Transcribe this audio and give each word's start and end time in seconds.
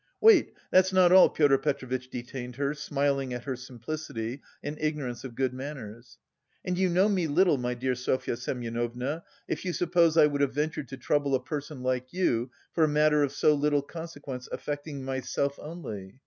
"Wait, 0.19 0.55
that's 0.71 0.91
not 0.91 1.11
all," 1.11 1.29
Pyotr 1.29 1.59
Petrovitch 1.59 2.09
detained 2.09 2.55
her, 2.55 2.73
smiling 2.73 3.35
at 3.35 3.43
her 3.43 3.55
simplicity 3.55 4.41
and 4.63 4.75
ignorance 4.81 5.23
of 5.23 5.35
good 5.35 5.53
manners, 5.53 6.17
"and 6.65 6.75
you 6.75 6.89
know 6.89 7.07
me 7.07 7.27
little, 7.27 7.59
my 7.59 7.75
dear 7.75 7.93
Sofya 7.93 8.35
Semyonovna, 8.35 9.23
if 9.47 9.63
you 9.63 9.71
suppose 9.73 10.17
I 10.17 10.25
would 10.25 10.41
have 10.41 10.55
ventured 10.55 10.87
to 10.87 10.97
trouble 10.97 11.35
a 11.35 11.39
person 11.43 11.83
like 11.83 12.13
you 12.13 12.49
for 12.73 12.83
a 12.83 12.87
matter 12.87 13.21
of 13.21 13.31
so 13.31 13.53
little 13.53 13.83
consequence 13.83 14.49
affecting 14.51 15.05
myself 15.05 15.59
only. 15.61 16.17